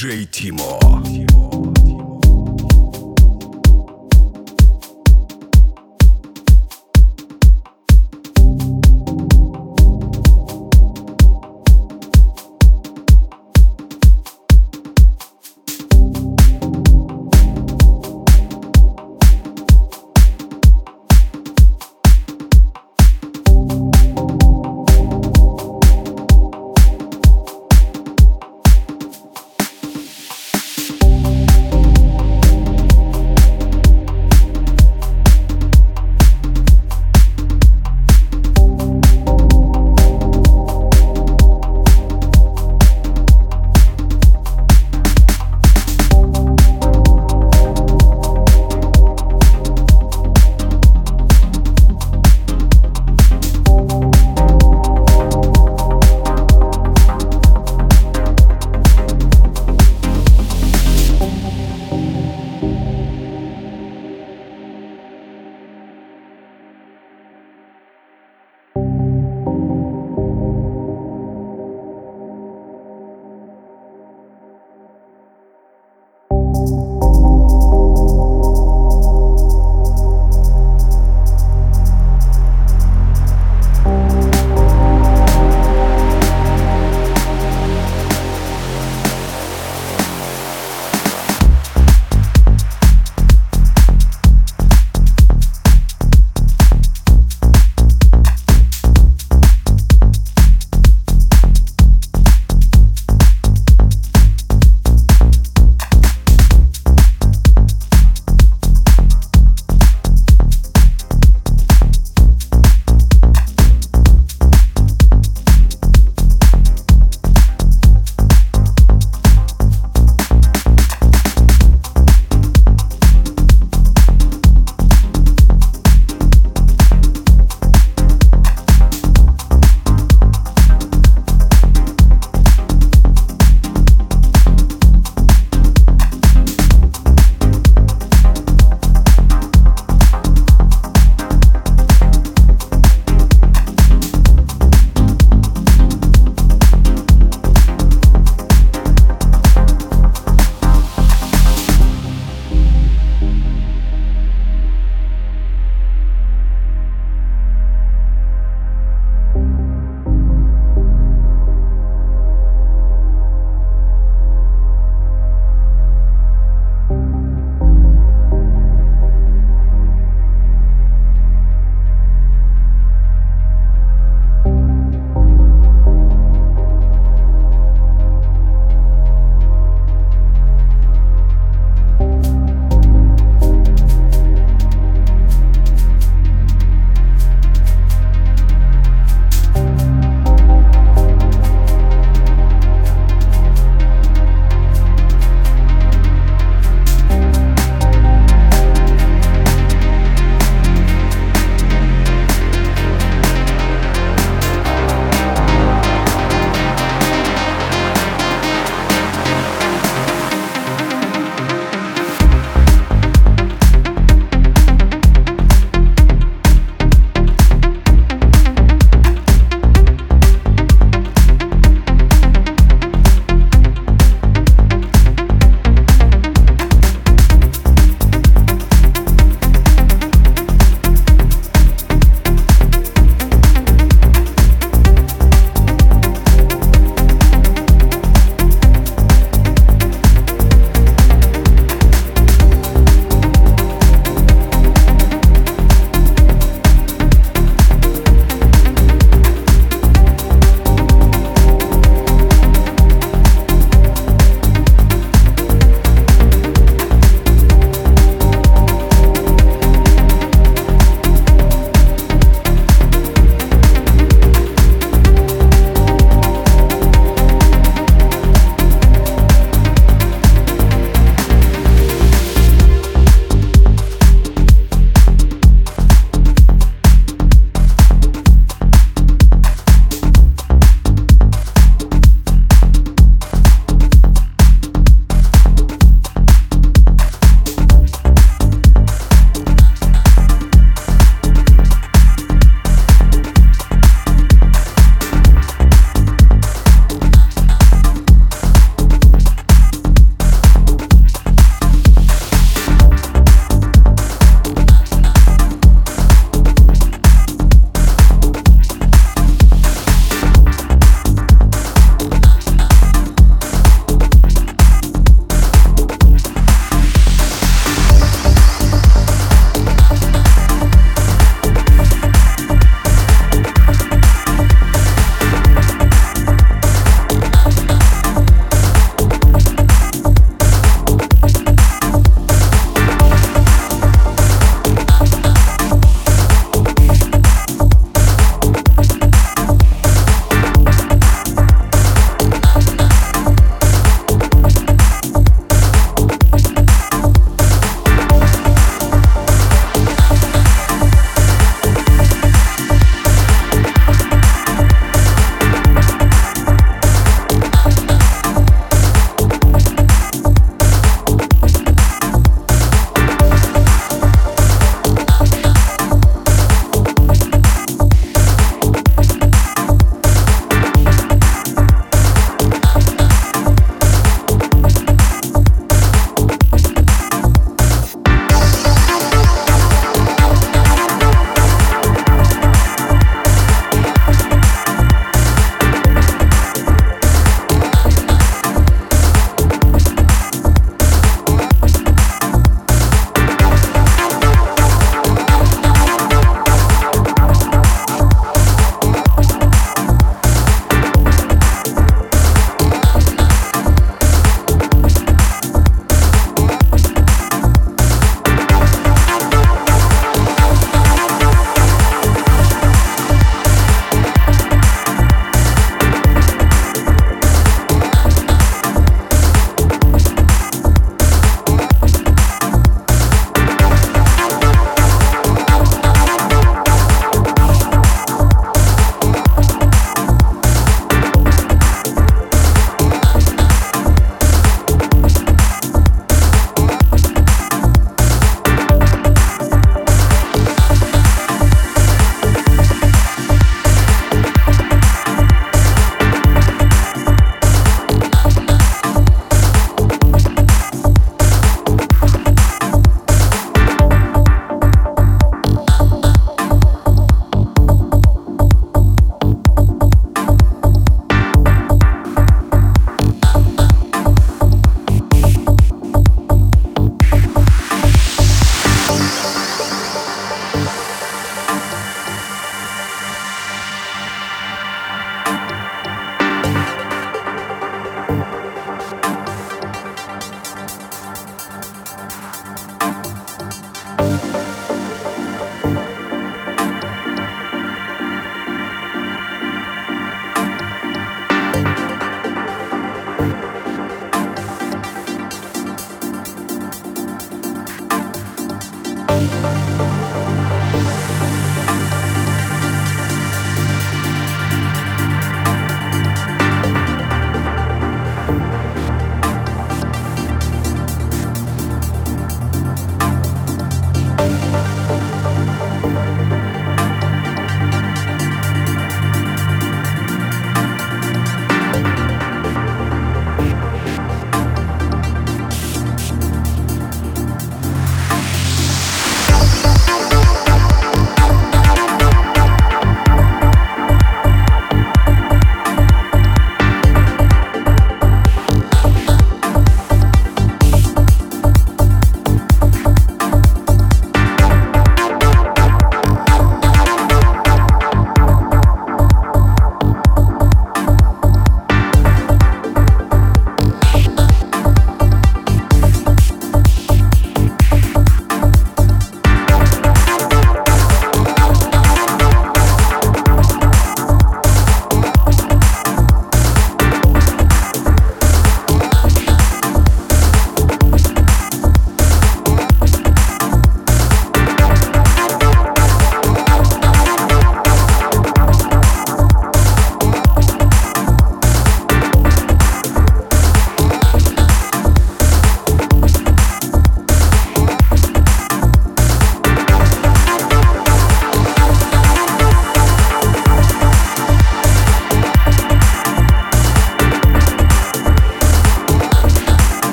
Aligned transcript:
Диджей 0.00 0.24
Тимо. 0.24 1.09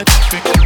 a 0.00 0.04
trick. 0.04 0.59